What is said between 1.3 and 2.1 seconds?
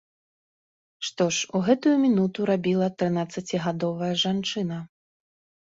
ж у гэтую